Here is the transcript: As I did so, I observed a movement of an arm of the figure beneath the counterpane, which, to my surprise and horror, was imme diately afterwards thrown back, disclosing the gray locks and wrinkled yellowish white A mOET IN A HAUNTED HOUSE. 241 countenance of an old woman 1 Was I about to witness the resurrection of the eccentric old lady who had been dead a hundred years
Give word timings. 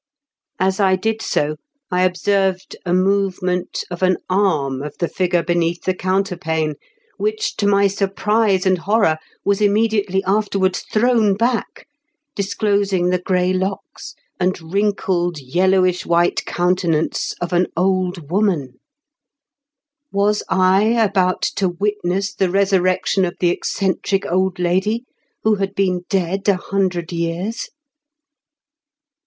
As 0.57 0.79
I 0.79 0.95
did 0.95 1.21
so, 1.21 1.57
I 1.91 2.01
observed 2.01 2.75
a 2.87 2.91
movement 2.91 3.83
of 3.91 4.01
an 4.01 4.17
arm 4.31 4.81
of 4.81 4.95
the 4.97 5.07
figure 5.07 5.43
beneath 5.43 5.83
the 5.83 5.93
counterpane, 5.93 6.73
which, 7.17 7.55
to 7.57 7.67
my 7.67 7.85
surprise 7.85 8.65
and 8.65 8.79
horror, 8.79 9.19
was 9.45 9.59
imme 9.59 9.87
diately 9.91 10.21
afterwards 10.25 10.79
thrown 10.91 11.35
back, 11.35 11.87
disclosing 12.35 13.11
the 13.11 13.19
gray 13.19 13.53
locks 13.53 14.15
and 14.39 14.73
wrinkled 14.73 15.37
yellowish 15.39 16.03
white 16.03 16.41
A 16.47 16.49
mOET 16.49 16.83
IN 16.83 16.93
A 16.95 16.97
HAUNTED 16.97 17.13
HOUSE. 17.13 17.35
241 17.35 17.35
countenance 17.35 17.35
of 17.39 17.53
an 17.53 17.67
old 17.77 18.31
woman 18.31 18.61
1 20.09 20.09
Was 20.27 20.41
I 20.49 20.83
about 20.99 21.43
to 21.57 21.69
witness 21.69 22.33
the 22.33 22.49
resurrection 22.49 23.23
of 23.23 23.35
the 23.39 23.51
eccentric 23.51 24.25
old 24.25 24.57
lady 24.57 25.03
who 25.43 25.57
had 25.57 25.75
been 25.75 26.05
dead 26.09 26.49
a 26.49 26.57
hundred 26.57 27.11
years 27.11 27.69